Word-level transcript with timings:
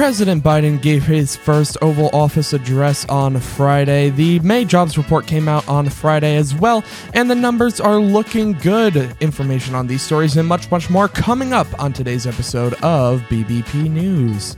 President 0.00 0.42
Biden 0.42 0.80
gave 0.80 1.04
his 1.04 1.36
first 1.36 1.76
Oval 1.82 2.08
Office 2.14 2.54
address 2.54 3.04
on 3.10 3.38
Friday. 3.38 4.08
The 4.08 4.40
May 4.40 4.64
jobs 4.64 4.96
report 4.96 5.26
came 5.26 5.46
out 5.46 5.68
on 5.68 5.90
Friday 5.90 6.36
as 6.36 6.54
well, 6.54 6.82
and 7.12 7.30
the 7.30 7.34
numbers 7.34 7.82
are 7.82 7.98
looking 7.98 8.54
good. 8.54 9.14
Information 9.20 9.74
on 9.74 9.86
these 9.86 10.00
stories 10.00 10.38
and 10.38 10.48
much, 10.48 10.70
much 10.70 10.88
more 10.88 11.06
coming 11.06 11.52
up 11.52 11.66
on 11.78 11.92
today's 11.92 12.26
episode 12.26 12.72
of 12.82 13.20
BBP 13.28 13.90
News. 13.90 14.56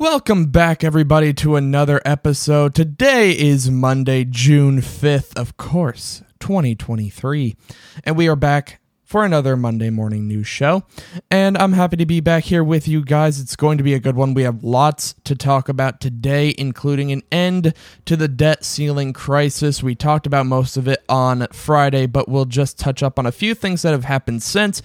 Welcome 0.00 0.46
back, 0.46 0.84
everybody, 0.84 1.34
to 1.34 1.56
another 1.56 2.00
episode. 2.04 2.72
Today 2.72 3.32
is 3.32 3.68
Monday, 3.68 4.24
June 4.24 4.80
5th, 4.80 5.36
of 5.36 5.56
course, 5.56 6.22
2023. 6.38 7.56
And 8.04 8.16
we 8.16 8.28
are 8.28 8.36
back 8.36 8.78
for 9.02 9.24
another 9.24 9.56
Monday 9.56 9.90
morning 9.90 10.28
news 10.28 10.46
show. 10.46 10.84
And 11.32 11.58
I'm 11.58 11.72
happy 11.72 11.96
to 11.96 12.06
be 12.06 12.20
back 12.20 12.44
here 12.44 12.62
with 12.62 12.86
you 12.86 13.04
guys. 13.04 13.40
It's 13.40 13.56
going 13.56 13.76
to 13.78 13.82
be 13.82 13.92
a 13.92 13.98
good 13.98 14.14
one. 14.14 14.34
We 14.34 14.44
have 14.44 14.62
lots 14.62 15.16
to 15.24 15.34
talk 15.34 15.68
about 15.68 16.00
today, 16.00 16.54
including 16.56 17.10
an 17.10 17.22
end 17.32 17.74
to 18.04 18.16
the 18.16 18.28
debt 18.28 18.64
ceiling 18.64 19.12
crisis. 19.12 19.82
We 19.82 19.96
talked 19.96 20.28
about 20.28 20.46
most 20.46 20.76
of 20.76 20.86
it 20.86 21.02
on 21.08 21.48
Friday, 21.52 22.06
but 22.06 22.28
we'll 22.28 22.44
just 22.44 22.78
touch 22.78 23.02
up 23.02 23.18
on 23.18 23.26
a 23.26 23.32
few 23.32 23.52
things 23.52 23.82
that 23.82 23.90
have 23.90 24.04
happened 24.04 24.44
since 24.44 24.80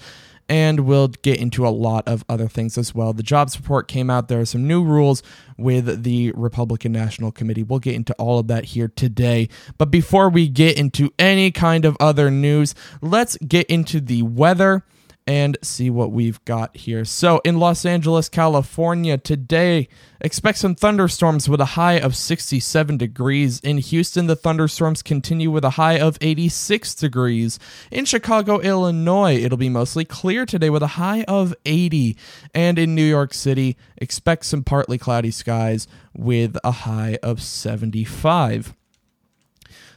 and 0.48 0.80
we'll 0.80 1.08
get 1.08 1.38
into 1.40 1.66
a 1.66 1.70
lot 1.70 2.06
of 2.06 2.24
other 2.28 2.48
things 2.48 2.76
as 2.76 2.94
well. 2.94 3.12
The 3.12 3.22
jobs 3.22 3.56
report 3.58 3.88
came 3.88 4.10
out. 4.10 4.28
There 4.28 4.40
are 4.40 4.44
some 4.44 4.66
new 4.66 4.84
rules 4.84 5.22
with 5.56 6.02
the 6.02 6.32
Republican 6.32 6.92
National 6.92 7.32
Committee. 7.32 7.62
We'll 7.62 7.78
get 7.78 7.94
into 7.94 8.14
all 8.14 8.38
of 8.38 8.48
that 8.48 8.66
here 8.66 8.88
today. 8.88 9.48
But 9.78 9.90
before 9.90 10.28
we 10.28 10.48
get 10.48 10.78
into 10.78 11.12
any 11.18 11.50
kind 11.50 11.84
of 11.84 11.96
other 12.00 12.30
news, 12.30 12.74
let's 13.00 13.36
get 13.38 13.66
into 13.68 14.00
the 14.00 14.22
weather 14.22 14.84
and 15.26 15.56
see 15.62 15.88
what 15.88 16.12
we've 16.12 16.44
got 16.44 16.76
here. 16.76 17.04
So, 17.04 17.40
in 17.44 17.58
Los 17.58 17.86
Angeles, 17.86 18.28
California, 18.28 19.16
today, 19.16 19.88
expect 20.20 20.58
some 20.58 20.74
thunderstorms 20.74 21.48
with 21.48 21.60
a 21.60 21.76
high 21.76 21.98
of 21.98 22.14
67 22.14 22.98
degrees. 22.98 23.58
In 23.60 23.78
Houston, 23.78 24.26
the 24.26 24.36
thunderstorms 24.36 25.02
continue 25.02 25.50
with 25.50 25.64
a 25.64 25.70
high 25.70 25.98
of 25.98 26.18
86 26.20 26.94
degrees. 26.94 27.58
In 27.90 28.04
Chicago, 28.04 28.60
Illinois, 28.60 29.36
it'll 29.36 29.56
be 29.56 29.70
mostly 29.70 30.04
clear 30.04 30.44
today 30.44 30.68
with 30.68 30.82
a 30.82 30.88
high 30.88 31.22
of 31.22 31.54
80. 31.64 32.16
And 32.54 32.78
in 32.78 32.94
New 32.94 33.04
York 33.04 33.32
City, 33.32 33.76
expect 33.96 34.44
some 34.44 34.62
partly 34.62 34.98
cloudy 34.98 35.30
skies 35.30 35.88
with 36.12 36.58
a 36.62 36.70
high 36.70 37.18
of 37.22 37.40
75. 37.40 38.74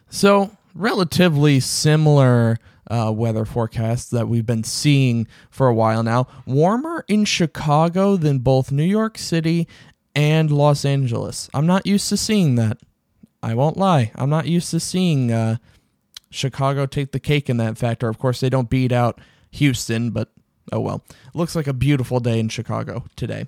So, 0.10 0.52
relatively 0.74 1.60
similar 1.60 2.58
uh, 2.90 3.12
weather 3.16 3.46
forecasts 3.46 4.10
that 4.10 4.28
we've 4.28 4.46
been 4.46 4.64
seeing 4.64 5.28
for 5.50 5.68
a 5.68 5.74
while 5.74 6.04
now. 6.04 6.28
Warmer 6.46 7.06
in 7.08 7.26
Chicago 7.26 8.16
than 8.16 8.40
both 8.40 8.72
New 8.72 8.84
York 8.84 9.18
City 9.18 9.68
and 10.16 10.50
Los 10.52 10.86
Angeles. 10.86 11.50
I'm 11.54 11.68
not 11.68 11.86
used 11.86 12.10
to 12.10 12.18
seeing 12.18 12.56
that. 12.56 12.80
I 13.44 13.54
won't 13.54 13.78
lie. 13.78 14.12
I'm 14.16 14.30
not 14.30 14.48
used 14.48 14.72
to 14.72 14.80
seeing 14.80 15.32
uh, 15.32 15.58
Chicago 16.30 16.86
take 16.86 17.12
the 17.12 17.20
cake 17.20 17.50
in 17.50 17.58
that 17.58 17.78
factor. 17.78 18.10
Of 18.10 18.18
course, 18.18 18.40
they 18.40 18.50
don't 18.50 18.70
beat 18.70 18.92
out 18.92 19.20
Houston, 19.52 20.10
but 20.12 20.30
oh 20.72 20.80
well. 20.80 21.04
Looks 21.34 21.56
like 21.56 21.68
a 21.68 21.74
beautiful 21.74 22.20
day 22.20 22.40
in 22.40 22.50
Chicago 22.50 23.06
today. 23.16 23.46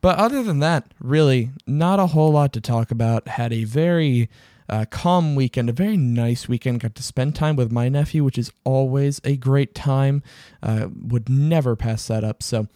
But 0.00 0.18
other 0.18 0.42
than 0.42 0.60
that, 0.60 0.92
really, 0.98 1.50
not 1.66 2.00
a 2.00 2.08
whole 2.08 2.32
lot 2.32 2.52
to 2.54 2.60
talk 2.60 2.90
about. 2.90 3.28
Had 3.28 3.52
a 3.52 3.64
very 3.64 4.30
uh, 4.68 4.86
calm 4.90 5.34
weekend, 5.34 5.68
a 5.68 5.72
very 5.72 5.96
nice 5.96 6.48
weekend. 6.48 6.80
Got 6.80 6.94
to 6.94 7.02
spend 7.02 7.34
time 7.34 7.56
with 7.56 7.70
my 7.70 7.88
nephew, 7.88 8.24
which 8.24 8.38
is 8.38 8.52
always 8.64 9.20
a 9.24 9.36
great 9.36 9.74
time. 9.74 10.22
Uh, 10.62 10.88
would 10.94 11.28
never 11.28 11.76
pass 11.76 12.06
that 12.06 12.24
up. 12.24 12.42
So 12.42 12.68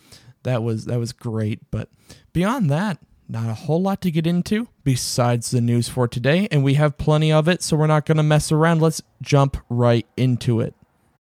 that 0.42 0.62
was 0.62 0.84
that 0.86 0.98
was 0.98 1.12
great. 1.12 1.60
But 1.70 1.88
beyond 2.32 2.70
that, 2.70 2.98
not 3.28 3.48
a 3.48 3.54
whole 3.54 3.80
lot 3.80 4.00
to 4.02 4.10
get 4.10 4.26
into 4.26 4.68
besides 4.82 5.50
the 5.50 5.60
news 5.60 5.88
for 5.88 6.06
today, 6.06 6.46
and 6.50 6.62
we 6.62 6.74
have 6.74 6.98
plenty 6.98 7.32
of 7.32 7.48
it, 7.48 7.62
so 7.62 7.76
we're 7.76 7.86
not 7.86 8.04
going 8.04 8.18
to 8.18 8.22
mess 8.22 8.52
around. 8.52 8.82
Let's 8.82 9.02
jump 9.22 9.56
right 9.70 10.06
into 10.16 10.60
it. 10.60 10.74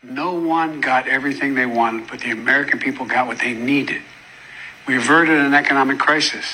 No 0.05 0.33
one 0.33 0.81
got 0.81 1.09
everything 1.09 1.55
they 1.55 1.67
wanted, 1.67 2.09
but 2.09 2.21
the 2.21 2.31
American 2.31 2.79
people 2.79 3.05
got 3.05 3.27
what 3.27 3.39
they 3.39 3.53
needed. 3.53 4.01
We 4.89 4.97
averted 4.97 5.39
an 5.39 5.53
economic 5.53 5.99
crisis, 5.99 6.47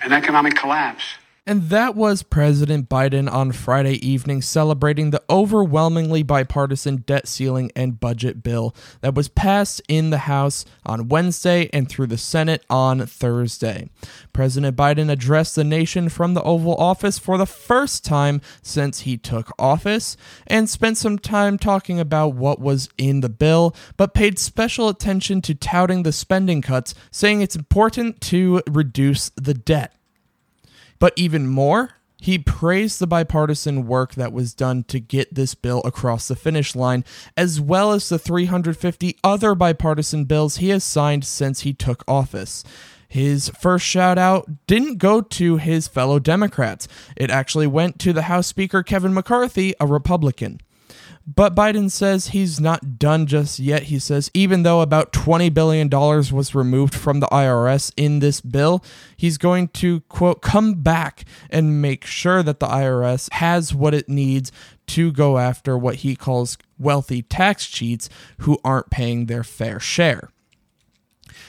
an 0.00 0.12
economic 0.12 0.54
collapse. 0.54 1.02
And 1.46 1.68
that 1.68 1.94
was 1.94 2.22
President 2.22 2.88
Biden 2.88 3.30
on 3.30 3.52
Friday 3.52 3.96
evening 3.96 4.40
celebrating 4.40 5.10
the 5.10 5.22
overwhelmingly 5.28 6.22
bipartisan 6.22 7.04
debt 7.06 7.28
ceiling 7.28 7.70
and 7.76 8.00
budget 8.00 8.42
bill 8.42 8.74
that 9.02 9.14
was 9.14 9.28
passed 9.28 9.82
in 9.86 10.08
the 10.08 10.18
House 10.24 10.64
on 10.86 11.08
Wednesday 11.10 11.68
and 11.70 11.86
through 11.86 12.06
the 12.06 12.16
Senate 12.16 12.64
on 12.70 13.06
Thursday. 13.06 13.90
President 14.32 14.74
Biden 14.74 15.10
addressed 15.10 15.54
the 15.54 15.64
nation 15.64 16.08
from 16.08 16.32
the 16.32 16.42
Oval 16.42 16.76
Office 16.76 17.18
for 17.18 17.36
the 17.36 17.44
first 17.44 18.06
time 18.06 18.40
since 18.62 19.00
he 19.00 19.18
took 19.18 19.52
office 19.58 20.16
and 20.46 20.70
spent 20.70 20.96
some 20.96 21.18
time 21.18 21.58
talking 21.58 22.00
about 22.00 22.28
what 22.28 22.58
was 22.58 22.88
in 22.96 23.20
the 23.20 23.28
bill, 23.28 23.76
but 23.98 24.14
paid 24.14 24.38
special 24.38 24.88
attention 24.88 25.42
to 25.42 25.54
touting 25.54 26.04
the 26.04 26.12
spending 26.12 26.62
cuts, 26.62 26.94
saying 27.10 27.42
it's 27.42 27.54
important 27.54 28.22
to 28.22 28.62
reduce 28.66 29.30
the 29.36 29.52
debt. 29.52 29.94
But 31.04 31.12
even 31.16 31.48
more, 31.48 31.90
he 32.16 32.38
praised 32.38 32.98
the 32.98 33.06
bipartisan 33.06 33.86
work 33.86 34.14
that 34.14 34.32
was 34.32 34.54
done 34.54 34.84
to 34.84 34.98
get 34.98 35.34
this 35.34 35.54
bill 35.54 35.82
across 35.84 36.28
the 36.28 36.34
finish 36.34 36.74
line, 36.74 37.04
as 37.36 37.60
well 37.60 37.92
as 37.92 38.08
the 38.08 38.18
350 38.18 39.18
other 39.22 39.54
bipartisan 39.54 40.24
bills 40.24 40.56
he 40.56 40.70
has 40.70 40.82
signed 40.82 41.26
since 41.26 41.60
he 41.60 41.74
took 41.74 42.04
office. 42.08 42.64
His 43.06 43.50
first 43.50 43.84
shout 43.84 44.16
out 44.16 44.66
didn't 44.66 44.96
go 44.96 45.20
to 45.20 45.58
his 45.58 45.88
fellow 45.88 46.18
Democrats. 46.18 46.88
It 47.18 47.28
actually 47.28 47.66
went 47.66 47.98
to 47.98 48.14
the 48.14 48.22
House 48.22 48.46
Speaker 48.46 48.82
Kevin 48.82 49.12
McCarthy, 49.12 49.74
a 49.78 49.86
Republican. 49.86 50.58
But 51.26 51.54
Biden 51.54 51.90
says 51.90 52.28
he's 52.28 52.60
not 52.60 52.98
done 52.98 53.26
just 53.26 53.58
yet. 53.58 53.84
He 53.84 53.98
says 53.98 54.30
even 54.34 54.62
though 54.62 54.82
about 54.82 55.12
$20 55.12 55.52
billion 55.54 55.88
was 55.88 56.54
removed 56.54 56.94
from 56.94 57.20
the 57.20 57.26
IRS 57.28 57.92
in 57.96 58.18
this 58.18 58.40
bill, 58.42 58.84
he's 59.16 59.38
going 59.38 59.68
to, 59.68 60.00
quote, 60.02 60.42
come 60.42 60.74
back 60.82 61.24
and 61.48 61.80
make 61.80 62.04
sure 62.04 62.42
that 62.42 62.60
the 62.60 62.66
IRS 62.66 63.32
has 63.34 63.74
what 63.74 63.94
it 63.94 64.08
needs 64.08 64.52
to 64.88 65.12
go 65.12 65.38
after 65.38 65.78
what 65.78 65.96
he 65.96 66.14
calls 66.14 66.58
wealthy 66.78 67.22
tax 67.22 67.66
cheats 67.66 68.10
who 68.38 68.58
aren't 68.62 68.90
paying 68.90 69.26
their 69.26 69.44
fair 69.44 69.80
share. 69.80 70.28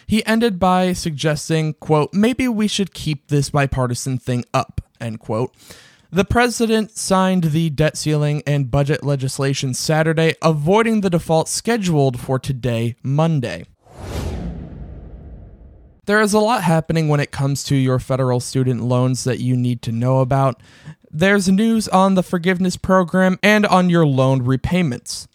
He 0.07 0.25
ended 0.25 0.59
by 0.59 0.93
suggesting, 0.93 1.73
quote, 1.73 2.13
maybe 2.13 2.47
we 2.47 2.67
should 2.67 2.93
keep 2.93 3.27
this 3.27 3.49
bipartisan 3.49 4.19
thing 4.19 4.45
up, 4.53 4.81
end 5.01 5.19
quote. 5.19 5.53
The 6.15 6.23
president 6.23 6.91
signed 6.91 7.43
the 7.43 7.69
debt 7.69 7.97
ceiling 7.97 8.41
and 8.47 8.71
budget 8.71 9.03
legislation 9.03 9.73
Saturday, 9.73 10.35
avoiding 10.41 11.01
the 11.01 11.09
default 11.09 11.49
scheduled 11.49 12.21
for 12.21 12.39
today, 12.39 12.95
Monday. 13.03 13.65
There 16.05 16.21
is 16.21 16.31
a 16.31 16.39
lot 16.39 16.63
happening 16.63 17.09
when 17.09 17.19
it 17.19 17.31
comes 17.31 17.65
to 17.65 17.75
your 17.75 17.99
federal 17.99 18.39
student 18.39 18.81
loans 18.81 19.25
that 19.25 19.41
you 19.41 19.57
need 19.57 19.81
to 19.81 19.91
know 19.91 20.19
about. 20.19 20.63
There's 21.11 21.49
news 21.49 21.89
on 21.89 22.13
the 22.13 22.23
forgiveness 22.23 22.77
program 22.77 23.37
and 23.43 23.65
on 23.65 23.89
your 23.89 24.05
loan 24.05 24.41
repayments. 24.41 25.27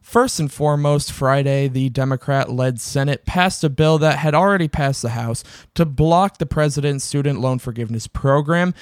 First 0.00 0.38
and 0.38 0.52
foremost, 0.52 1.10
Friday, 1.10 1.66
the 1.66 1.88
Democrat 1.88 2.48
led 2.48 2.80
Senate 2.80 3.26
passed 3.26 3.64
a 3.64 3.68
bill 3.68 3.98
that 3.98 4.20
had 4.20 4.36
already 4.36 4.68
passed 4.68 5.02
the 5.02 5.10
House 5.10 5.42
to 5.74 5.84
block 5.84 6.38
the 6.38 6.46
president's 6.46 7.04
student 7.04 7.40
loan 7.40 7.58
forgiveness 7.58 8.06
program 8.06 8.72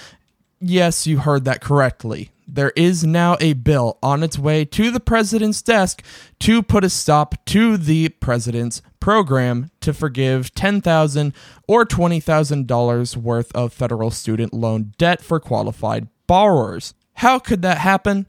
Yes, 0.60 1.06
you 1.06 1.18
heard 1.18 1.44
that 1.44 1.60
correctly. 1.60 2.30
There 2.48 2.72
is 2.76 3.04
now 3.04 3.36
a 3.40 3.54
bill 3.54 3.98
on 4.02 4.22
its 4.22 4.38
way 4.38 4.64
to 4.66 4.90
the 4.90 5.00
president's 5.00 5.62
desk 5.62 6.02
to 6.40 6.62
put 6.62 6.84
a 6.84 6.90
stop 6.90 7.34
to 7.46 7.76
the 7.76 8.08
president's 8.08 8.82
program 9.00 9.70
to 9.80 9.92
forgive 9.92 10.54
10,000 10.54 11.32
or 11.66 11.84
$20,000 11.84 13.16
worth 13.16 13.52
of 13.54 13.72
federal 13.72 14.10
student 14.10 14.54
loan 14.54 14.92
debt 14.96 15.22
for 15.22 15.40
qualified 15.40 16.08
borrowers. 16.26 16.94
How 17.14 17.38
could 17.38 17.62
that 17.62 17.78
happen? 17.78 18.26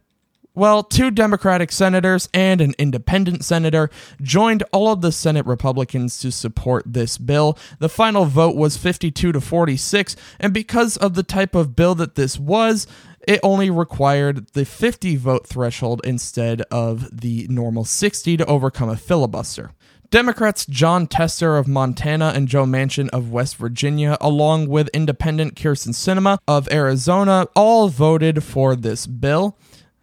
Well, 0.58 0.82
two 0.82 1.12
Democratic 1.12 1.72
senators 1.72 2.30
and 2.34 2.62
an 2.62 2.74
independent 2.80 3.46
senator 3.46 3.92
joined 4.24 4.64
all 4.74 4.92
of 4.92 5.02
the 5.02 5.12
Senate 5.12 5.46
Republicans 5.46 6.18
to 6.22 6.32
support 6.32 6.84
this 6.88 7.20
bill. 7.20 7.60
The 7.78 7.90
final 7.90 8.26
vote 8.26 8.56
was 8.56 8.76
52 8.76 9.34
to 9.34 9.40
46, 9.40 10.16
and 10.40 10.56
because 10.56 10.98
of 10.98 11.14
the 11.14 11.22
type 11.22 11.54
of 11.54 11.76
bill 11.76 11.94
that 11.94 12.16
this 12.16 12.40
was, 12.40 12.88
it 13.28 13.40
only 13.44 13.70
required 13.70 14.52
the 14.54 14.66
50 14.66 15.16
vote 15.18 15.46
threshold 15.46 16.02
instead 16.04 16.64
of 16.72 17.08
the 17.16 17.46
normal 17.52 17.86
60 17.86 18.38
to 18.38 18.46
overcome 18.48 18.90
a 18.90 18.98
filibuster. 18.98 19.70
Democrats 20.10 20.66
Jon 20.66 21.06
Tester 21.06 21.56
of 21.56 21.68
Montana 21.68 22.32
and 22.34 22.48
Joe 22.48 22.66
Manchin 22.66 23.10
of 23.10 23.30
West 23.30 23.58
Virginia, 23.58 24.18
along 24.20 24.70
with 24.70 24.88
independent 24.88 25.54
Kyrsten 25.54 25.94
Sinema 25.94 26.40
of 26.48 26.68
Arizona, 26.72 27.48
all 27.56 27.90
voted 27.90 28.44
for 28.44 28.76
this 28.76 29.06
bill. 29.06 29.56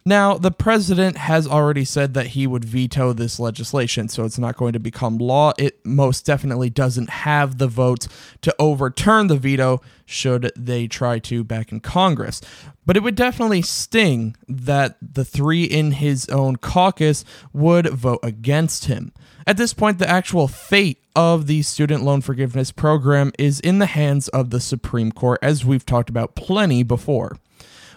Now, 0.07 0.37
the 0.37 0.51
president 0.51 1.17
has 1.17 1.47
already 1.47 1.83
said 1.83 2.13
that 2.13 2.27
he 2.27 2.45
would 2.45 2.63
veto 2.63 3.11
this 3.11 3.39
legislation, 3.39 4.07
so 4.07 4.23
it's 4.23 4.37
not 4.37 4.55
going 4.55 4.73
to 4.73 4.79
become 4.79 5.17
law. 5.17 5.53
It 5.57 5.83
most 5.83 6.27
definitely 6.27 6.69
doesn't 6.69 7.09
have 7.09 7.57
the 7.57 7.67
votes 7.67 8.07
to 8.41 8.55
overturn 8.59 9.25
the 9.25 9.37
veto 9.37 9.81
should 10.05 10.51
they 10.55 10.85
try 10.85 11.17
to 11.17 11.43
back 11.43 11.71
in 11.71 11.79
Congress. 11.79 12.39
But 12.85 12.97
it 12.97 13.01
would 13.01 13.15
definitely 13.15 13.63
sting 13.63 14.35
that 14.47 14.97
the 15.01 15.25
three 15.25 15.63
in 15.63 15.93
his 15.93 16.29
own 16.29 16.57
caucus 16.57 17.25
would 17.51 17.87
vote 17.87 18.19
against 18.21 18.85
him. 18.85 19.11
At 19.47 19.57
this 19.57 19.73
point, 19.73 19.97
the 19.97 20.07
actual 20.07 20.47
fate 20.47 20.99
of 21.15 21.47
the 21.47 21.63
student 21.63 22.03
loan 22.03 22.21
forgiveness 22.21 22.71
program 22.71 23.31
is 23.39 23.59
in 23.59 23.79
the 23.79 23.87
hands 23.87 24.27
of 24.27 24.51
the 24.51 24.59
Supreme 24.59 25.11
Court, 25.11 25.39
as 25.41 25.65
we've 25.65 25.85
talked 25.85 26.11
about 26.11 26.35
plenty 26.35 26.83
before. 26.83 27.37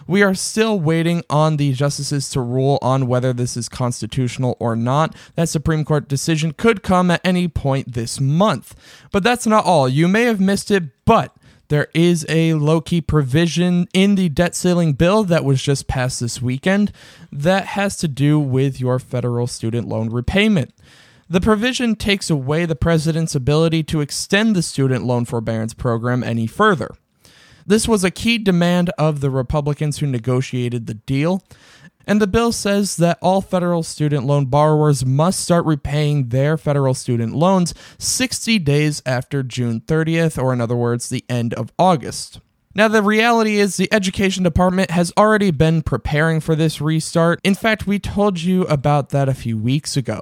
We 0.09 0.23
are 0.23 0.33
still 0.33 0.79
waiting 0.79 1.23
on 1.29 1.57
the 1.57 1.71
justices 1.71 2.31
to 2.31 2.41
rule 2.41 2.79
on 2.81 3.05
whether 3.05 3.31
this 3.31 3.55
is 3.55 3.69
constitutional 3.69 4.57
or 4.59 4.75
not. 4.75 5.15
That 5.35 5.49
Supreme 5.49 5.85
Court 5.85 6.07
decision 6.07 6.51
could 6.51 6.81
come 6.81 7.11
at 7.11 7.21
any 7.23 7.47
point 7.47 7.93
this 7.93 8.19
month. 8.19 8.73
But 9.11 9.23
that's 9.23 9.45
not 9.45 9.65
all. 9.65 9.87
You 9.87 10.07
may 10.07 10.23
have 10.23 10.39
missed 10.39 10.71
it, 10.71 11.05
but 11.05 11.37
there 11.67 11.89
is 11.93 12.25
a 12.27 12.55
low 12.55 12.81
key 12.81 13.01
provision 13.01 13.87
in 13.93 14.15
the 14.15 14.29
debt 14.29 14.55
ceiling 14.55 14.93
bill 14.93 15.25
that 15.25 15.45
was 15.45 15.61
just 15.61 15.87
passed 15.87 16.21
this 16.21 16.41
weekend 16.41 16.91
that 17.31 17.67
has 17.67 17.95
to 17.97 18.07
do 18.07 18.39
with 18.39 18.81
your 18.81 18.97
federal 18.97 19.45
student 19.45 19.87
loan 19.87 20.09
repayment. 20.09 20.73
The 21.29 21.39
provision 21.39 21.95
takes 21.95 22.31
away 22.31 22.65
the 22.65 22.75
president's 22.75 23.35
ability 23.35 23.83
to 23.83 24.01
extend 24.01 24.55
the 24.55 24.63
student 24.63 25.05
loan 25.05 25.25
forbearance 25.25 25.75
program 25.75 26.23
any 26.23 26.47
further. 26.47 26.95
This 27.69 27.87
was 27.87 28.03
a 28.03 28.09
key 28.09 28.39
demand 28.39 28.89
of 28.97 29.21
the 29.21 29.29
Republicans 29.29 29.99
who 29.99 30.07
negotiated 30.07 30.87
the 30.87 30.95
deal. 30.95 31.43
And 32.07 32.19
the 32.19 32.25
bill 32.25 32.51
says 32.51 32.97
that 32.97 33.19
all 33.21 33.41
federal 33.41 33.83
student 33.83 34.25
loan 34.25 34.47
borrowers 34.47 35.05
must 35.05 35.41
start 35.41 35.67
repaying 35.67 36.29
their 36.29 36.57
federal 36.57 36.95
student 36.95 37.35
loans 37.35 37.75
60 37.99 38.57
days 38.57 39.03
after 39.05 39.43
June 39.43 39.81
30th, 39.81 40.41
or 40.41 40.51
in 40.51 40.61
other 40.61 40.75
words, 40.75 41.09
the 41.09 41.23
end 41.29 41.53
of 41.53 41.71
August. 41.77 42.39
Now, 42.73 42.87
the 42.87 43.03
reality 43.03 43.57
is 43.57 43.77
the 43.77 43.93
Education 43.93 44.41
Department 44.41 44.89
has 44.89 45.13
already 45.15 45.51
been 45.51 45.83
preparing 45.83 46.39
for 46.39 46.55
this 46.55 46.81
restart. 46.81 47.39
In 47.43 47.53
fact, 47.53 47.85
we 47.85 47.99
told 47.99 48.41
you 48.41 48.63
about 48.63 49.09
that 49.09 49.29
a 49.29 49.35
few 49.35 49.59
weeks 49.59 49.95
ago. 49.95 50.21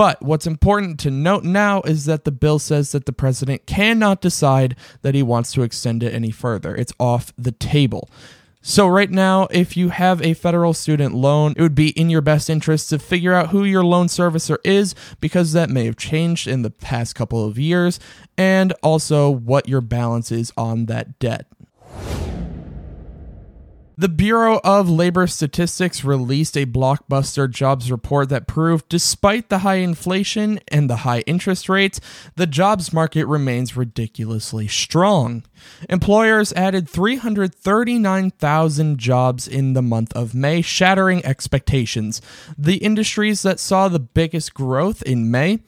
But 0.00 0.22
what's 0.22 0.46
important 0.46 0.98
to 1.00 1.10
note 1.10 1.44
now 1.44 1.82
is 1.82 2.06
that 2.06 2.24
the 2.24 2.32
bill 2.32 2.58
says 2.58 2.92
that 2.92 3.04
the 3.04 3.12
president 3.12 3.66
cannot 3.66 4.22
decide 4.22 4.74
that 5.02 5.14
he 5.14 5.22
wants 5.22 5.52
to 5.52 5.62
extend 5.62 6.02
it 6.02 6.14
any 6.14 6.30
further. 6.30 6.74
It's 6.74 6.94
off 6.98 7.34
the 7.36 7.52
table. 7.52 8.08
So, 8.62 8.88
right 8.88 9.10
now, 9.10 9.46
if 9.50 9.76
you 9.76 9.90
have 9.90 10.22
a 10.22 10.32
federal 10.32 10.72
student 10.72 11.14
loan, 11.14 11.52
it 11.54 11.60
would 11.60 11.74
be 11.74 11.90
in 11.90 12.08
your 12.08 12.22
best 12.22 12.48
interest 12.48 12.88
to 12.88 12.98
figure 12.98 13.34
out 13.34 13.50
who 13.50 13.64
your 13.64 13.84
loan 13.84 14.06
servicer 14.06 14.56
is 14.64 14.94
because 15.20 15.52
that 15.52 15.68
may 15.68 15.84
have 15.84 15.98
changed 15.98 16.48
in 16.48 16.62
the 16.62 16.70
past 16.70 17.14
couple 17.14 17.44
of 17.44 17.58
years, 17.58 18.00
and 18.38 18.72
also 18.82 19.28
what 19.28 19.68
your 19.68 19.82
balance 19.82 20.32
is 20.32 20.50
on 20.56 20.86
that 20.86 21.18
debt. 21.18 21.44
The 24.00 24.08
Bureau 24.08 24.60
of 24.64 24.88
Labor 24.88 25.26
Statistics 25.26 26.04
released 26.04 26.56
a 26.56 26.64
blockbuster 26.64 27.50
jobs 27.50 27.92
report 27.92 28.30
that 28.30 28.46
proved 28.46 28.88
despite 28.88 29.50
the 29.50 29.58
high 29.58 29.74
inflation 29.74 30.58
and 30.68 30.88
the 30.88 31.04
high 31.04 31.20
interest 31.26 31.68
rates, 31.68 32.00
the 32.34 32.46
jobs 32.46 32.94
market 32.94 33.26
remains 33.26 33.76
ridiculously 33.76 34.68
strong. 34.68 35.42
Employers 35.90 36.54
added 36.54 36.88
339,000 36.88 38.96
jobs 38.96 39.46
in 39.46 39.74
the 39.74 39.82
month 39.82 40.16
of 40.16 40.34
May, 40.34 40.62
shattering 40.62 41.22
expectations. 41.26 42.22
The 42.56 42.76
industries 42.76 43.42
that 43.42 43.60
saw 43.60 43.88
the 43.88 44.00
biggest 44.00 44.54
growth 44.54 45.02
in 45.02 45.30
May 45.30 45.58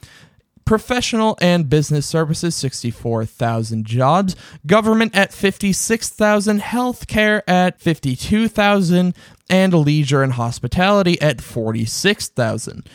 professional 0.72 1.36
and 1.38 1.68
business 1.68 2.06
services 2.06 2.56
64,000 2.56 3.84
jobs, 3.84 4.34
government 4.66 5.14
at 5.14 5.30
56,000, 5.30 6.62
healthcare 6.62 7.42
at 7.46 7.78
52,000, 7.78 9.14
and 9.50 9.74
leisure 9.74 10.22
and 10.22 10.32
hospitality 10.32 11.20
at 11.20 11.42
46,000. 11.42 12.88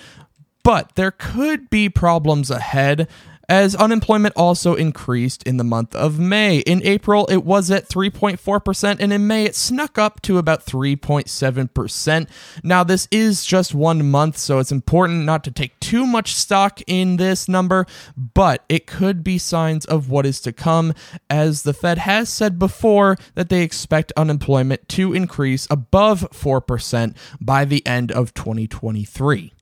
But 0.64 0.96
there 0.96 1.12
could 1.12 1.70
be 1.70 1.88
problems 1.88 2.50
ahead 2.50 3.08
as 3.50 3.76
unemployment 3.76 4.36
also 4.36 4.76
increased 4.76 5.44
in 5.44 5.58
the 5.58 5.64
month 5.64 5.96
of 5.96 6.20
May. 6.20 6.60
In 6.60 6.82
April, 6.84 7.26
it 7.28 7.46
was 7.46 7.72
at 7.72 7.88
3.4%, 7.88 8.98
and 9.00 9.14
in 9.14 9.28
May, 9.28 9.46
it 9.46 9.56
snuck 9.56 9.98
up 9.98 10.22
to 10.24 10.38
about 10.38 10.66
3.7%. 10.66 12.30
Now, 12.64 12.84
this 12.84 13.08
is 13.12 13.46
just 13.46 13.74
one 13.74 14.10
month, 14.10 14.38
so 14.38 14.60
it's 14.60 14.72
important 14.72 15.26
not 15.26 15.44
to 15.46 15.52
take 15.52 15.80
too 15.80 16.06
much 16.06 16.34
stock 16.34 16.82
in 16.88 17.18
this 17.18 17.48
number, 17.48 17.86
but 18.18 18.66
it 18.68 18.86
could 18.88 19.24
be 19.24 19.38
signs 19.38 19.86
of 19.86 20.10
what 20.10 20.26
is 20.26 20.42
to 20.42 20.52
come, 20.52 20.94
as 21.30 21.64
the 21.64 21.74
Fed 21.74 22.00
has 22.00 22.30
said 22.30 22.60
before 22.60 23.18
that 23.36 23.50
they 23.50 23.62
expect 23.64 24.12
unemployment 24.18 24.90
to 24.90 25.14
increase 25.14 25.68
above 25.70 26.28
4% 26.32 27.16
by 27.40 27.64
the 27.64 27.86
end 27.86 28.12
of 28.12 28.34
2023. 28.34 29.54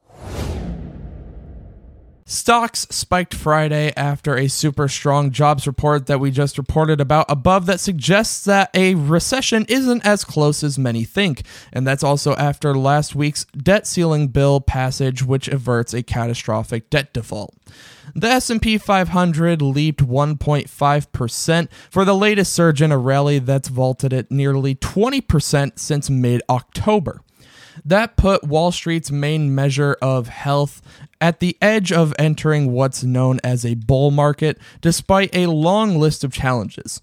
Stocks 2.28 2.88
spiked 2.90 3.36
Friday 3.36 3.94
after 3.96 4.36
a 4.36 4.48
super 4.48 4.88
strong 4.88 5.30
jobs 5.30 5.68
report 5.68 6.08
that 6.08 6.20
we 6.20 6.32
just 6.32 6.58
reported 6.58 7.00
about 7.00 7.28
above 7.30 7.68
that 7.68 7.80
suggests 7.80 8.44
that 8.46 8.72
a 8.74 8.96
recession 8.96 9.64
isn't 9.70 10.04
as 10.04 10.24
close 10.24 10.64
as 10.64 10.80
many 10.80 11.04
think. 11.04 11.44
And 11.72 11.86
that's 11.86 12.04
also 12.04 12.34
after 12.34 12.74
last 12.74 13.14
week's 13.14 13.46
debt 13.56 13.86
ceiling 13.86 14.30
bill 14.30 14.60
passage 14.60 15.22
which 15.22 15.48
averts 15.48 15.94
a 15.94 16.02
catastrophic 16.02 16.90
debt 16.90 17.14
default. 17.14 17.54
The 18.16 18.30
S&P 18.30 18.80
500 18.80 19.62
leaped 19.62 20.02
1.5% 20.02 21.68
for 21.92 22.06
the 22.06 22.16
latest 22.16 22.54
surge 22.54 22.82
in 22.82 22.92
a 22.92 22.98
rally 22.98 23.38
that's 23.38 23.68
vaulted 23.68 24.14
at 24.14 24.32
nearly 24.32 24.74
20% 24.74 25.78
since 25.78 26.10
mid-October. 26.10 27.22
That 27.84 28.16
put 28.16 28.44
Wall 28.44 28.72
Street's 28.72 29.12
main 29.12 29.54
measure 29.54 29.98
of 30.02 30.28
health 30.28 30.82
at 31.20 31.40
the 31.40 31.58
edge 31.62 31.92
of 31.92 32.14
entering 32.20 32.72
what's 32.72 33.04
known 33.04 33.40
as 33.44 33.66
a 33.66 33.76
bull 33.76 34.12
market, 34.12 34.58
despite 34.82 35.36
a 35.36 35.48
long 35.48 35.98
list 35.98 36.24
of 36.24 36.32
challenges. 36.32 37.02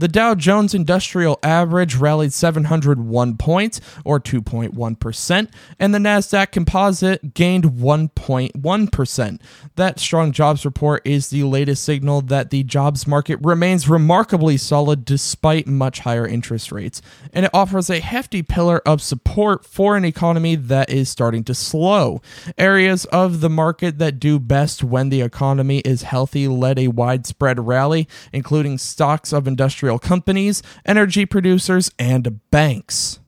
The 0.00 0.08
Dow 0.08 0.34
Jones 0.34 0.72
Industrial 0.72 1.38
Average 1.42 1.96
rallied 1.96 2.32
701 2.32 3.36
points, 3.36 3.82
or 4.02 4.18
2.1%, 4.18 5.50
and 5.78 5.94
the 5.94 5.98
NASDAQ 5.98 6.52
Composite 6.52 7.34
gained 7.34 7.64
1.1%. 7.64 9.40
That 9.76 10.00
strong 10.00 10.32
jobs 10.32 10.64
report 10.64 11.02
is 11.06 11.28
the 11.28 11.42
latest 11.42 11.84
signal 11.84 12.22
that 12.22 12.48
the 12.48 12.62
jobs 12.62 13.06
market 13.06 13.40
remains 13.42 13.90
remarkably 13.90 14.56
solid 14.56 15.04
despite 15.04 15.66
much 15.66 15.98
higher 15.98 16.26
interest 16.26 16.72
rates, 16.72 17.02
and 17.34 17.44
it 17.44 17.50
offers 17.52 17.90
a 17.90 18.00
hefty 18.00 18.42
pillar 18.42 18.78
of 18.86 19.02
support 19.02 19.66
for 19.66 19.98
an 19.98 20.06
economy 20.06 20.54
that 20.54 20.88
is 20.88 21.10
starting 21.10 21.44
to 21.44 21.54
slow. 21.54 22.22
Areas 22.56 23.04
of 23.04 23.42
the 23.42 23.50
market 23.50 23.98
that 23.98 24.18
do 24.18 24.38
best 24.38 24.82
when 24.82 25.10
the 25.10 25.20
economy 25.20 25.80
is 25.80 26.04
healthy 26.04 26.48
led 26.48 26.78
a 26.78 26.88
widespread 26.88 27.66
rally, 27.66 28.08
including 28.32 28.78
stocks 28.78 29.30
of 29.30 29.46
industrial 29.46 29.89
companies, 29.98 30.62
energy 30.86 31.26
producers, 31.26 31.90
and 31.98 32.40
banks. 32.50 33.20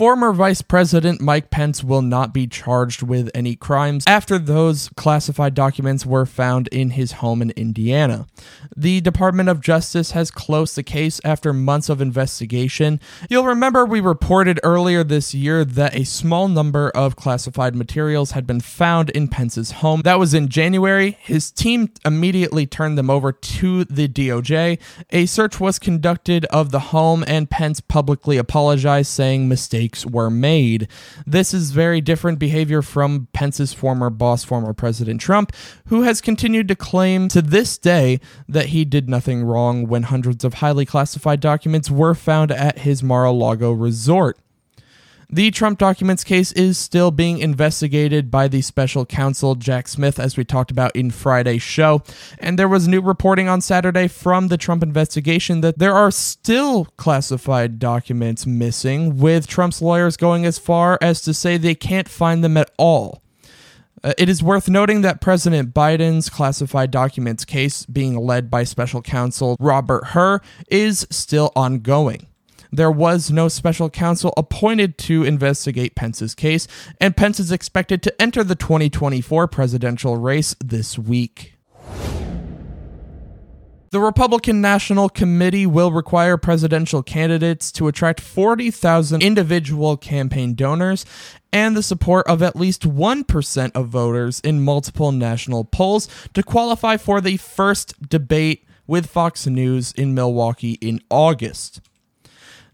Former 0.00 0.32
Vice 0.32 0.62
President 0.62 1.20
Mike 1.20 1.50
Pence 1.50 1.84
will 1.84 2.00
not 2.00 2.32
be 2.32 2.46
charged 2.46 3.02
with 3.02 3.30
any 3.34 3.54
crimes 3.54 4.04
after 4.06 4.38
those 4.38 4.88
classified 4.96 5.52
documents 5.52 6.06
were 6.06 6.24
found 6.24 6.68
in 6.68 6.92
his 6.92 7.12
home 7.12 7.42
in 7.42 7.50
Indiana. 7.50 8.26
The 8.74 9.02
Department 9.02 9.50
of 9.50 9.60
Justice 9.60 10.12
has 10.12 10.30
closed 10.30 10.74
the 10.74 10.82
case 10.82 11.20
after 11.22 11.52
months 11.52 11.90
of 11.90 12.00
investigation. 12.00 12.98
You'll 13.28 13.44
remember 13.44 13.84
we 13.84 14.00
reported 14.00 14.58
earlier 14.62 15.04
this 15.04 15.34
year 15.34 15.66
that 15.66 15.94
a 15.94 16.04
small 16.04 16.48
number 16.48 16.88
of 16.88 17.16
classified 17.16 17.74
materials 17.74 18.30
had 18.30 18.46
been 18.46 18.60
found 18.60 19.10
in 19.10 19.28
Pence's 19.28 19.70
home. 19.70 20.00
That 20.00 20.18
was 20.18 20.32
in 20.32 20.48
January. 20.48 21.18
His 21.20 21.50
team 21.50 21.92
immediately 22.06 22.64
turned 22.64 22.96
them 22.96 23.10
over 23.10 23.32
to 23.32 23.84
the 23.84 24.08
DOJ. 24.08 24.78
A 25.10 25.26
search 25.26 25.60
was 25.60 25.78
conducted 25.78 26.46
of 26.46 26.70
the 26.70 26.80
home, 26.80 27.22
and 27.26 27.50
Pence 27.50 27.82
publicly 27.82 28.38
apologized, 28.38 29.10
saying 29.10 29.46
mistakes 29.46 29.89
were 30.06 30.30
made. 30.30 30.88
This 31.26 31.54
is 31.54 31.70
very 31.70 32.00
different 32.00 32.38
behavior 32.38 32.82
from 32.82 33.28
Pence's 33.32 33.72
former 33.72 34.10
boss, 34.10 34.44
former 34.44 34.72
President 34.72 35.20
Trump, 35.20 35.52
who 35.86 36.02
has 36.02 36.20
continued 36.20 36.68
to 36.68 36.76
claim 36.76 37.28
to 37.28 37.42
this 37.42 37.78
day 37.78 38.20
that 38.48 38.66
he 38.66 38.84
did 38.84 39.08
nothing 39.08 39.44
wrong 39.44 39.86
when 39.86 40.04
hundreds 40.04 40.44
of 40.44 40.54
highly 40.54 40.86
classified 40.86 41.40
documents 41.40 41.90
were 41.90 42.14
found 42.14 42.50
at 42.50 42.80
his 42.80 43.02
Mar 43.02 43.24
a 43.24 43.30
Lago 43.30 43.72
resort. 43.72 44.38
The 45.32 45.52
Trump 45.52 45.78
documents 45.78 46.24
case 46.24 46.50
is 46.52 46.76
still 46.76 47.12
being 47.12 47.38
investigated 47.38 48.32
by 48.32 48.48
the 48.48 48.62
special 48.62 49.06
counsel 49.06 49.54
Jack 49.54 49.86
Smith, 49.86 50.18
as 50.18 50.36
we 50.36 50.44
talked 50.44 50.72
about 50.72 50.96
in 50.96 51.12
Friday's 51.12 51.62
show. 51.62 52.02
And 52.40 52.58
there 52.58 52.66
was 52.66 52.88
new 52.88 53.00
reporting 53.00 53.48
on 53.48 53.60
Saturday 53.60 54.08
from 54.08 54.48
the 54.48 54.56
Trump 54.56 54.82
investigation 54.82 55.60
that 55.60 55.78
there 55.78 55.94
are 55.94 56.10
still 56.10 56.86
classified 56.96 57.78
documents 57.78 58.44
missing, 58.44 59.18
with 59.18 59.46
Trump's 59.46 59.80
lawyers 59.80 60.16
going 60.16 60.44
as 60.44 60.58
far 60.58 60.98
as 61.00 61.20
to 61.20 61.32
say 61.32 61.56
they 61.56 61.76
can't 61.76 62.08
find 62.08 62.42
them 62.42 62.56
at 62.56 62.72
all. 62.76 63.22
Uh, 64.02 64.12
it 64.18 64.28
is 64.28 64.42
worth 64.42 64.68
noting 64.68 65.02
that 65.02 65.20
President 65.20 65.72
Biden's 65.72 66.28
classified 66.28 66.90
documents 66.90 67.44
case, 67.44 67.86
being 67.86 68.16
led 68.16 68.50
by 68.50 68.64
special 68.64 69.00
counsel 69.00 69.56
Robert 69.60 70.06
Hur, 70.06 70.40
is 70.68 71.06
still 71.08 71.52
ongoing. 71.54 72.26
There 72.72 72.90
was 72.90 73.30
no 73.30 73.48
special 73.48 73.90
counsel 73.90 74.32
appointed 74.36 74.96
to 74.98 75.24
investigate 75.24 75.94
Pence's 75.94 76.34
case, 76.34 76.68
and 77.00 77.16
Pence 77.16 77.40
is 77.40 77.50
expected 77.50 78.02
to 78.02 78.22
enter 78.22 78.44
the 78.44 78.54
2024 78.54 79.48
presidential 79.48 80.16
race 80.16 80.54
this 80.64 80.98
week. 80.98 81.54
The 83.90 84.00
Republican 84.00 84.60
National 84.60 85.08
Committee 85.08 85.66
will 85.66 85.90
require 85.90 86.36
presidential 86.36 87.02
candidates 87.02 87.72
to 87.72 87.88
attract 87.88 88.20
40,000 88.20 89.20
individual 89.20 89.96
campaign 89.96 90.54
donors 90.54 91.04
and 91.52 91.76
the 91.76 91.82
support 91.82 92.24
of 92.28 92.40
at 92.40 92.54
least 92.54 92.82
1% 92.82 93.72
of 93.74 93.88
voters 93.88 94.38
in 94.40 94.60
multiple 94.60 95.10
national 95.10 95.64
polls 95.64 96.08
to 96.34 96.44
qualify 96.44 96.96
for 96.96 97.20
the 97.20 97.36
first 97.36 98.08
debate 98.08 98.64
with 98.86 99.06
Fox 99.06 99.48
News 99.48 99.90
in 99.90 100.14
Milwaukee 100.14 100.78
in 100.80 101.00
August. 101.10 101.80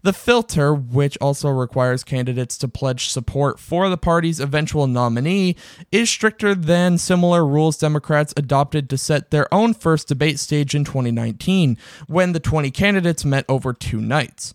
The 0.03 0.13
filter, 0.13 0.73
which 0.73 1.17
also 1.19 1.49
requires 1.49 2.03
candidates 2.03 2.57
to 2.59 2.67
pledge 2.67 3.09
support 3.09 3.59
for 3.59 3.89
the 3.89 3.97
party's 3.97 4.39
eventual 4.39 4.87
nominee, 4.87 5.55
is 5.91 6.09
stricter 6.09 6.53
than 6.55 6.97
similar 6.97 7.45
rules 7.45 7.77
Democrats 7.77 8.33
adopted 8.37 8.89
to 8.89 8.97
set 8.97 9.31
their 9.31 9.51
own 9.53 9.73
first 9.73 10.07
debate 10.07 10.39
stage 10.39 10.75
in 10.75 10.83
2019, 10.83 11.77
when 12.07 12.33
the 12.33 12.39
20 12.39 12.71
candidates 12.71 13.25
met 13.25 13.45
over 13.49 13.73
two 13.73 13.99
nights. 13.99 14.53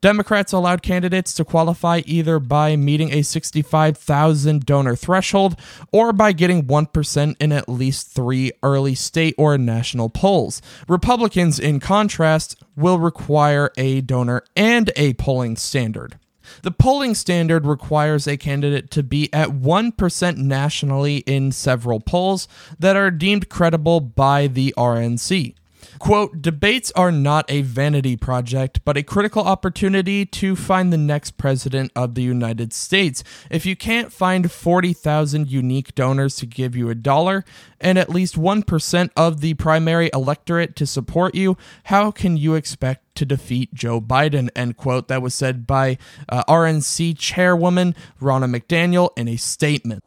Democrats 0.00 0.52
allowed 0.52 0.82
candidates 0.82 1.32
to 1.34 1.44
qualify 1.44 2.02
either 2.06 2.38
by 2.38 2.76
meeting 2.76 3.12
a 3.12 3.22
65,000 3.22 4.64
donor 4.66 4.96
threshold 4.96 5.58
or 5.92 6.12
by 6.12 6.32
getting 6.32 6.64
1% 6.64 7.36
in 7.40 7.52
at 7.52 7.68
least 7.68 8.08
three 8.08 8.52
early 8.62 8.94
state 8.94 9.34
or 9.38 9.56
national 9.58 10.08
polls. 10.08 10.60
Republicans, 10.88 11.58
in 11.58 11.80
contrast, 11.80 12.62
will 12.76 12.98
require 12.98 13.70
a 13.76 14.00
donor 14.00 14.42
and 14.54 14.90
a 14.96 15.14
polling 15.14 15.56
standard. 15.56 16.18
The 16.62 16.70
polling 16.70 17.14
standard 17.14 17.66
requires 17.66 18.26
a 18.26 18.36
candidate 18.36 18.90
to 18.92 19.02
be 19.02 19.32
at 19.32 19.48
1% 19.48 20.36
nationally 20.36 21.18
in 21.18 21.52
several 21.52 22.00
polls 22.00 22.46
that 22.78 22.96
are 22.96 23.10
deemed 23.10 23.48
credible 23.48 24.00
by 24.00 24.46
the 24.46 24.72
RNC. 24.76 25.54
Quote, 25.98 26.42
debates 26.42 26.92
are 26.92 27.12
not 27.12 27.44
a 27.50 27.62
vanity 27.62 28.16
project, 28.16 28.80
but 28.84 28.96
a 28.96 29.02
critical 29.02 29.42
opportunity 29.42 30.26
to 30.26 30.56
find 30.56 30.92
the 30.92 30.98
next 30.98 31.32
president 31.32 31.92
of 31.96 32.14
the 32.14 32.22
United 32.22 32.72
States. 32.72 33.24
If 33.50 33.64
you 33.64 33.76
can't 33.76 34.12
find 34.12 34.50
40,000 34.50 35.50
unique 35.50 35.94
donors 35.94 36.36
to 36.36 36.46
give 36.46 36.76
you 36.76 36.90
a 36.90 36.94
dollar 36.94 37.44
and 37.80 37.98
at 37.98 38.10
least 38.10 38.36
1% 38.36 39.10
of 39.16 39.40
the 39.40 39.54
primary 39.54 40.10
electorate 40.12 40.76
to 40.76 40.86
support 40.86 41.34
you, 41.34 41.56
how 41.84 42.10
can 42.10 42.36
you 42.36 42.54
expect 42.54 43.14
to 43.16 43.24
defeat 43.24 43.72
Joe 43.74 44.00
Biden? 44.00 44.50
End 44.54 44.76
quote. 44.76 45.08
That 45.08 45.22
was 45.22 45.34
said 45.34 45.66
by 45.66 45.98
uh, 46.28 46.44
RNC 46.44 47.18
chairwoman 47.18 47.94
Ronna 48.20 48.54
McDaniel 48.54 49.10
in 49.16 49.28
a 49.28 49.36
statement. 49.36 50.04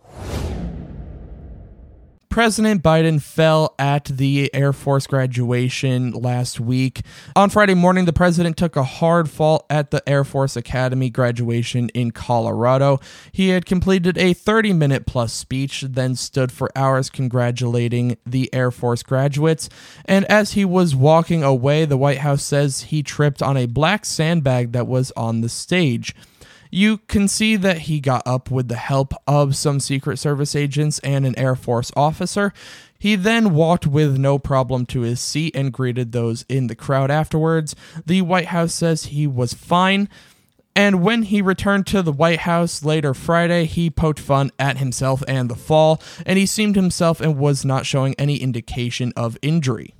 President 2.30 2.84
Biden 2.84 3.20
fell 3.20 3.74
at 3.80 4.06
the 4.06 4.54
Air 4.54 4.72
Force 4.72 5.08
graduation 5.08 6.12
last 6.12 6.60
week. 6.60 7.02
On 7.36 7.50
Friday 7.50 7.74
morning, 7.74 8.06
the 8.06 8.14
president 8.14 8.56
took 8.56 8.76
a 8.76 8.84
hard 8.84 9.28
fall 9.28 9.66
at 9.68 9.90
the 9.90 10.08
Air 10.08 10.24
Force 10.24 10.56
Academy 10.56 11.10
graduation 11.10 11.90
in 11.90 12.12
Colorado. 12.12 13.00
He 13.32 13.50
had 13.50 13.66
completed 13.66 14.16
a 14.20 14.34
30 14.34 14.74
minute 14.74 15.08
plus 15.08 15.34
speech, 15.34 15.82
then 15.82 16.16
stood 16.16 16.52
for 16.52 16.70
hours 16.76 17.10
congratulating 17.10 18.16
the 18.28 18.48
Air 18.54 18.70
Force 18.70 19.02
graduates. 19.02 19.68
And 20.06 20.24
as 20.26 20.54
he 20.54 20.64
was 20.64 20.96
walking 20.96 21.44
away, 21.44 21.86
the 21.86 21.98
White 21.98 22.20
House 22.20 22.44
says 22.44 22.82
he 22.84 23.02
tripped 23.02 23.42
on 23.42 23.58
a 23.58 23.66
black 23.66 24.06
sandbag 24.06 24.74
that 24.74 24.86
was 24.86 25.12
on 25.18 25.42
the 25.42 25.50
stage. 25.50 26.14
You 26.70 27.00
can 27.00 27.28
see 27.28 27.56
that 27.56 27.80
he 27.80 28.00
got 28.00 28.22
up 28.28 28.52
with 28.52 28.68
the 28.68 28.76
help 28.76 29.14
of 29.28 29.56
some 29.56 29.80
Secret 29.80 30.18
Service 30.18 30.56
agents 30.56 31.00
and 31.00 31.26
an 31.26 31.38
Air 31.38 31.56
Force 31.56 31.92
officer. 31.96 32.54
He 33.00 33.16
then 33.16 33.54
walked 33.54 33.88
with 33.88 34.18
no 34.18 34.38
problem 34.38 34.86
to 34.88 35.02
his 35.02 35.20
seat 35.20 35.56
and 35.56 35.74
greeted 35.74 36.12
those 36.12 36.46
in 36.50 36.68
the 36.68 36.76
crowd 36.76 37.10
afterwards. 37.10 37.76
The 38.06 38.22
White 38.22 38.48
House 38.48 38.74
says 38.74 39.06
he 39.06 39.26
was 39.26 39.54
fine. 39.54 40.10
And 40.76 41.02
when 41.02 41.24
he 41.24 41.42
returned 41.42 41.88
to 41.88 42.02
the 42.02 42.12
White 42.12 42.40
House 42.40 42.84
later 42.84 43.14
Friday, 43.14 43.66
he 43.66 43.90
poked 43.90 44.20
fun 44.20 44.52
at 44.60 44.78
himself 44.78 45.24
and 45.28 45.50
the 45.50 45.56
fall, 45.56 46.02
and 46.26 46.38
he 46.38 46.46
seemed 46.46 46.76
himself 46.76 47.20
and 47.20 47.38
was 47.38 47.66
not 47.66 47.86
showing 47.86 48.16
any 48.18 48.38
indication 48.38 49.12
of 49.16 49.38
injury. 49.42 49.96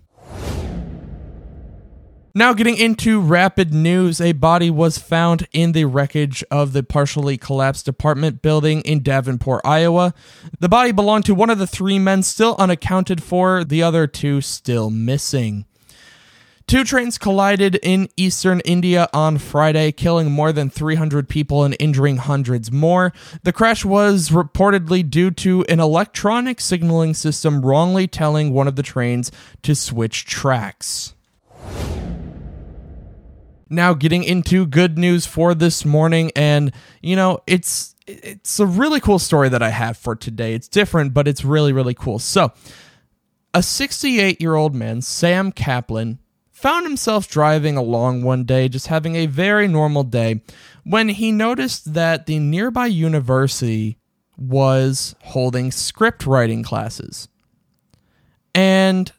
Now, 2.36 2.54
getting 2.54 2.78
into 2.78 3.20
rapid 3.20 3.74
news, 3.74 4.22
a 4.22 4.34
body 4.34 4.70
was 4.70 5.00
found 5.00 5.48
in 5.52 5.72
the 5.72 5.86
wreckage 5.86 6.44
of 6.52 6.74
the 6.74 6.84
partially 6.84 7.38
collapsed 7.38 7.88
apartment 7.88 8.44
building 8.44 8.82
in 8.82 9.02
Davenport, 9.02 9.62
Iowa. 9.66 10.14
The 10.60 10.70
body 10.70 10.92
belonged 10.92 11.26
to 11.26 11.34
one 11.34 11.50
of 11.50 11.58
the 11.58 11.66
three 11.66 11.98
men 11.98 12.22
still 12.22 12.56
unaccounted 12.60 13.24
for, 13.24 13.64
the 13.64 13.82
other 13.82 14.06
two 14.06 14.42
still 14.42 14.92
missing. 14.92 15.66
Two 16.68 16.84
trains 16.84 17.18
collided 17.18 17.80
in 17.82 18.10
eastern 18.16 18.60
India 18.60 19.10
on 19.12 19.40
Friday, 19.40 19.92
killing 19.92 20.30
more 20.30 20.52
than 20.52 20.70
300 20.70 21.28
people 21.28 21.64
and 21.64 21.76
injuring 21.80 22.18
hundreds 22.18 22.72
more. 22.72 23.12
The 23.42 23.52
crash 23.52 23.84
was 23.84 24.30
reportedly 24.30 25.10
due 25.10 25.32
to 25.32 25.64
an 25.64 25.80
electronic 25.80 26.62
signaling 26.62 27.16
system 27.16 27.66
wrongly 27.66 28.06
telling 28.06 28.54
one 28.54 28.68
of 28.68 28.76
the 28.76 28.84
trains 28.84 29.32
to 29.64 29.74
switch 29.74 30.26
tracks. 30.26 31.16
Now, 33.70 33.94
getting 33.94 34.24
into 34.24 34.66
good 34.66 34.98
news 34.98 35.26
for 35.26 35.54
this 35.54 35.86
morning, 35.86 36.32
and 36.36 36.72
you 37.02 37.16
know, 37.16 37.40
it's 37.46 37.96
it's 38.08 38.60
a 38.60 38.66
really 38.66 39.00
cool 39.00 39.20
story 39.20 39.50
that 39.50 39.62
I 39.62 39.70
have 39.70 39.98
for 39.98 40.16
today. 40.16 40.54
It's 40.54 40.68
different, 40.68 41.14
but 41.14 41.28
it's 41.28 41.46
really 41.46 41.72
really 41.72 41.94
cool. 41.94 42.20
So, 42.20 42.52
a 43.54 43.62
68 43.62 44.42
year 44.42 44.56
old 44.56 44.74
man, 44.74 45.02
Sam 45.02 45.52
Kaplan, 45.52 46.20
found 46.52 46.86
himself 46.86 47.28
driving 47.30 47.78
along 47.78 48.24
one 48.24 48.44
day, 48.44 48.68
just 48.68 48.88
having 48.88 49.16
a 49.16 49.28
very 49.28 49.68
normal 49.68 50.04
day, 50.04 50.42
when 50.84 51.10
he 51.10 51.32
noticed 51.32 51.94
that 51.94 52.26
the 52.26 52.40
nearby 52.40 52.88
university 52.88 53.98
was 54.38 55.16
holding 55.22 55.72
script 55.72 56.26
writing 56.26 56.64
classes. 56.64 57.28
And 58.56 59.12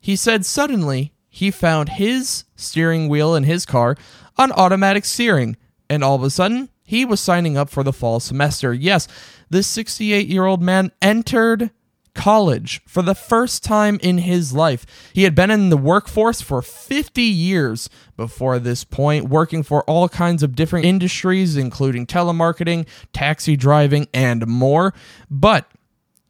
he 0.00 0.16
said 0.16 0.44
suddenly 0.44 1.12
he 1.34 1.50
found 1.50 1.88
his 1.88 2.44
steering 2.54 3.08
wheel 3.08 3.34
in 3.34 3.44
his 3.44 3.64
car 3.64 3.96
on 4.36 4.52
automatic 4.52 5.06
steering, 5.06 5.56
and 5.88 6.04
all 6.04 6.14
of 6.14 6.22
a 6.22 6.28
sudden, 6.28 6.68
he 6.84 7.06
was 7.06 7.20
signing 7.20 7.56
up 7.56 7.70
for 7.70 7.82
the 7.82 7.92
fall 7.92 8.20
semester. 8.20 8.74
Yes, 8.74 9.08
this 9.48 9.66
68 9.66 10.28
year 10.28 10.44
old 10.44 10.60
man 10.60 10.92
entered 11.00 11.70
college 12.14 12.82
for 12.86 13.00
the 13.00 13.14
first 13.14 13.64
time 13.64 13.98
in 14.02 14.18
his 14.18 14.52
life. 14.52 14.84
He 15.14 15.22
had 15.22 15.34
been 15.34 15.50
in 15.50 15.70
the 15.70 15.78
workforce 15.78 16.42
for 16.42 16.60
50 16.60 17.22
years 17.22 17.88
before 18.14 18.58
this 18.58 18.84
point, 18.84 19.30
working 19.30 19.62
for 19.62 19.82
all 19.84 20.10
kinds 20.10 20.42
of 20.42 20.54
different 20.54 20.84
industries, 20.84 21.56
including 21.56 22.06
telemarketing, 22.06 22.86
taxi 23.14 23.56
driving, 23.56 24.06
and 24.12 24.46
more. 24.46 24.92
But 25.30 25.71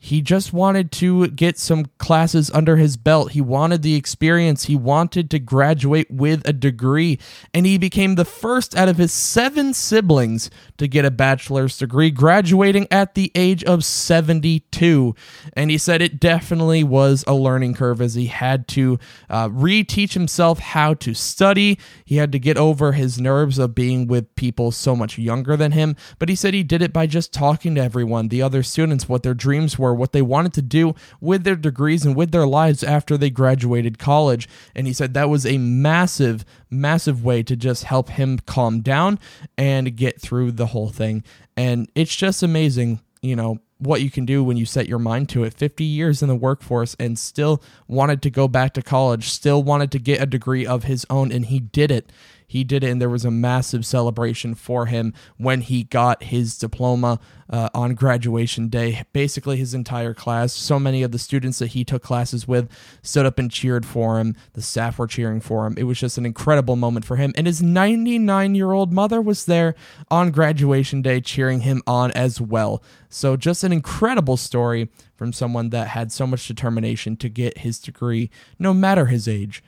he 0.05 0.21
just 0.21 0.53
wanted 0.53 0.91
to 0.91 1.29
get 1.29 1.57
some 1.57 1.87
classes 1.99 2.51
under 2.51 2.77
his 2.77 2.97
belt. 2.97 3.31
He 3.31 3.41
wanted 3.41 3.83
the 3.83 3.95
experience. 3.95 4.65
He 4.65 4.75
wanted 4.75 5.31
to 5.31 5.39
graduate 5.39 6.11
with 6.11 6.43
a 6.45 6.53
degree. 6.53 7.21
And 7.55 7.67
he 7.67 7.79
became 7.79 8.17
the 8.17 8.25
first 8.25 8.77
out 8.77 8.89
of 8.89 8.99
his 8.99 9.13
seven 9.13 9.73
siblings 9.73 10.51
to 10.79 10.89
get 10.89 11.05
a 11.05 11.13
bachelor's 11.13 11.79
degree, 11.79 12.11
graduating 12.11 12.89
at 12.91 13.15
the 13.15 13.31
age 13.37 13.63
of 13.63 13.85
72. 13.85 15.15
And 15.53 15.71
he 15.71 15.79
said 15.79 16.03
it 16.03 16.19
definitely 16.19 16.83
was 16.83 17.23
a 17.29 17.35
learning 17.35 17.75
curve 17.75 18.01
as 18.01 18.15
he 18.15 18.27
had 18.27 18.67
to 18.69 18.99
uh, 19.31 19.51
reteach 19.51 20.15
himself 20.15 20.59
how 20.59 20.95
to 20.95 21.15
study. 21.15 21.79
He 22.05 22.17
had 22.17 22.33
to 22.33 22.41
get 22.41 22.57
over 22.57 22.91
his 22.91 23.21
nerves 23.21 23.57
of 23.57 23.77
being 23.77 24.09
with 24.09 24.35
people 24.35 24.73
so 24.73 24.97
much 24.97 25.17
younger 25.17 25.57
than 25.57 25.71
him. 25.71 25.95
But 26.19 26.29
he 26.29 26.35
said 26.35 26.55
he 26.55 26.65
did 26.65 26.83
it 26.83 26.93
by 26.93 27.07
just 27.07 27.33
talking 27.33 27.77
to 27.77 27.81
everyone, 27.81 28.27
the 28.27 28.43
other 28.43 28.65
students, 28.65 29.09
what 29.09 29.23
their 29.23 29.33
dreams 29.33 29.79
were 29.79 29.92
for 29.93 29.97
what 29.97 30.13
they 30.13 30.23
wanted 30.23 30.55
to 30.55 30.63
do 30.63 30.95
with 31.21 31.45
their 31.45 31.55
degrees 31.55 32.07
and 32.07 32.17
with 32.17 32.31
their 32.31 32.47
lives 32.47 32.83
after 32.83 33.19
they 33.19 33.29
graduated 33.29 33.99
college. 33.99 34.49
And 34.75 34.87
he 34.87 34.95
said 34.95 35.13
that 35.13 35.29
was 35.29 35.45
a 35.45 35.59
massive, 35.59 36.47
massive 36.71 37.23
way 37.23 37.43
to 37.43 37.55
just 37.57 37.85
help 37.85 38.09
him 38.09 38.39
calm 38.47 38.81
down 38.81 39.19
and 39.59 39.95
get 39.95 40.19
through 40.19 40.53
the 40.53 40.69
whole 40.69 40.89
thing. 40.89 41.25
And 41.59 41.91
it's 41.95 42.17
just 42.17 42.43
amazing, 42.43 43.01
you 43.21 43.37
know, 43.37 43.59
what 43.77 44.01
you 44.01 44.11
can 44.11 44.25
do 44.25 44.43
when 44.43 44.57
you 44.57 44.65
set 44.65 44.89
your 44.89 44.99
mind 44.99 45.29
to 45.31 45.45
it. 45.45 45.53
50 45.53 45.85
years 45.85 46.23
in 46.23 46.29
the 46.29 46.37
workforce 46.37 46.97
and 46.99 47.19
still 47.19 47.63
wanted 47.87 48.23
to 48.23 48.31
go 48.31 48.49
back 48.49 48.73
to 48.75 48.83
college, 48.83 49.29
still 49.29 49.63
wanted 49.63 49.93
to 49.93 49.99
get 49.99 50.23
a 50.23 50.27
degree 50.27 50.65
of 50.65 50.85
his 50.85 51.05
own, 51.11 51.31
and 51.31 51.47
he 51.47 51.61
did 51.61 51.91
it. 51.91 52.11
He 52.53 52.65
did 52.65 52.85
it, 52.85 52.91
and 52.91 53.01
there 53.01 53.09
was 53.09 53.25
a 53.25 53.31
massive 53.31 53.87
celebration 53.87 54.55
for 54.55 54.85
him 54.85 55.15
when 55.39 55.63
he 55.63 55.85
got 55.85 56.25
his 56.25 56.59
diploma 56.59 57.19
uh, 57.49 57.71
on 57.73 57.95
graduation 57.95 58.69
day. 58.69 59.05
Basically, 59.15 59.57
his 59.57 59.73
entire 59.73 60.13
class, 60.13 60.53
so 60.53 60.79
many 60.79 61.03
of 61.03 61.13
the 61.13 61.19
students 61.19 61.61
that 61.61 61.69
he 61.69 61.83
took 61.83 62.03
classes 62.03 62.47
with, 62.47 62.69
stood 63.01 63.25
up 63.25 63.39
and 63.39 63.51
cheered 63.51 63.87
for 63.87 64.21
him. 64.21 64.37
The 64.53 64.61
staff 64.61 64.99
were 64.99 65.07
cheering 65.07 65.41
for 65.41 65.67
him. 65.67 65.77
It 65.79 65.85
was 65.85 65.99
just 65.99 66.19
an 66.19 66.27
incredible 66.27 66.77
moment 66.77 67.07
for 67.07 67.17
him. 67.17 67.33
And 67.39 67.47
his 67.47 67.63
99 67.63 68.55
year 68.55 68.73
old 68.73 68.93
mother 68.93 69.23
was 69.23 69.47
there 69.47 69.75
on 70.11 70.31
graduation 70.31 71.01
day 71.01 71.23
cheering 71.23 71.61
him 71.61 71.83
on 71.87 72.11
as 72.11 72.39
well. 72.39 72.83
So, 73.09 73.35
just 73.35 73.65
an 73.65 73.73
incredible 73.73 74.37
story 74.37 74.91
from 75.17 75.33
someone 75.33 75.71
that 75.71 75.89
had 75.89 76.13
so 76.13 76.27
much 76.27 76.47
determination 76.47 77.17
to 77.17 77.31
get 77.31 77.59
his 77.59 77.79
degree, 77.79 78.29
no 78.59 78.75
matter 78.75 79.07
his 79.07 79.27
age. 79.27 79.63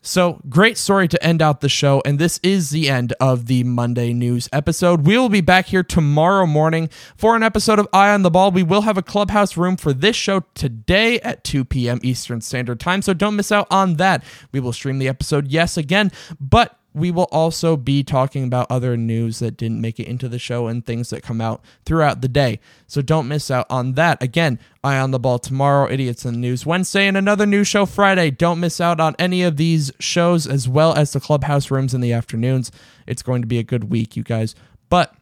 So, 0.00 0.40
great 0.48 0.78
story 0.78 1.08
to 1.08 1.22
end 1.24 1.42
out 1.42 1.60
the 1.60 1.68
show. 1.68 2.00
And 2.04 2.18
this 2.18 2.38
is 2.42 2.70
the 2.70 2.88
end 2.88 3.12
of 3.20 3.46
the 3.46 3.64
Monday 3.64 4.12
news 4.12 4.48
episode. 4.52 5.06
We 5.06 5.18
will 5.18 5.28
be 5.28 5.40
back 5.40 5.66
here 5.66 5.82
tomorrow 5.82 6.46
morning 6.46 6.88
for 7.16 7.34
an 7.34 7.42
episode 7.42 7.80
of 7.80 7.88
Eye 7.92 8.14
on 8.14 8.22
the 8.22 8.30
Ball. 8.30 8.52
We 8.52 8.62
will 8.62 8.82
have 8.82 8.96
a 8.96 9.02
clubhouse 9.02 9.56
room 9.56 9.76
for 9.76 9.92
this 9.92 10.14
show 10.14 10.44
today 10.54 11.18
at 11.20 11.42
2 11.42 11.64
p.m. 11.64 11.98
Eastern 12.02 12.40
Standard 12.40 12.78
Time. 12.78 13.02
So, 13.02 13.12
don't 13.12 13.36
miss 13.36 13.50
out 13.50 13.66
on 13.70 13.94
that. 13.94 14.22
We 14.52 14.60
will 14.60 14.72
stream 14.72 14.98
the 14.98 15.08
episode, 15.08 15.48
yes, 15.48 15.76
again, 15.76 16.12
but 16.40 16.77
we 16.94 17.10
will 17.10 17.28
also 17.30 17.76
be 17.76 18.02
talking 18.02 18.44
about 18.44 18.66
other 18.70 18.96
news 18.96 19.38
that 19.38 19.56
didn't 19.56 19.80
make 19.80 20.00
it 20.00 20.06
into 20.06 20.28
the 20.28 20.38
show 20.38 20.66
and 20.66 20.84
things 20.84 21.10
that 21.10 21.22
come 21.22 21.40
out 21.40 21.62
throughout 21.84 22.22
the 22.22 22.28
day. 22.28 22.60
So 22.86 23.02
don't 23.02 23.28
miss 23.28 23.50
out 23.50 23.66
on 23.70 23.92
that. 23.94 24.22
Again, 24.22 24.58
Eye 24.82 24.98
on 24.98 25.10
the 25.10 25.18
Ball 25.18 25.38
tomorrow, 25.38 25.90
Idiots 25.90 26.24
in 26.24 26.34
the 26.34 26.40
News 26.40 26.64
Wednesday, 26.66 27.06
and 27.06 27.16
another 27.16 27.46
news 27.46 27.68
show 27.68 27.86
Friday. 27.86 28.30
Don't 28.30 28.60
miss 28.60 28.80
out 28.80 29.00
on 29.00 29.14
any 29.18 29.42
of 29.42 29.56
these 29.56 29.92
shows 30.00 30.46
as 30.46 30.68
well 30.68 30.94
as 30.94 31.12
the 31.12 31.20
clubhouse 31.20 31.70
rooms 31.70 31.94
in 31.94 32.00
the 32.00 32.12
afternoons. 32.12 32.72
It's 33.06 33.22
going 33.22 33.42
to 33.42 33.48
be 33.48 33.58
a 33.58 33.64
good 33.64 33.90
week, 33.90 34.16
you 34.16 34.22
guys. 34.22 34.54
But 34.88 35.14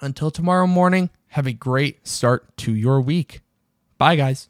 until 0.00 0.30
tomorrow 0.30 0.66
morning, 0.66 1.10
have 1.28 1.46
a 1.46 1.52
great 1.52 2.06
start 2.06 2.56
to 2.58 2.74
your 2.74 3.00
week. 3.00 3.40
Bye, 3.98 4.16
guys. 4.16 4.48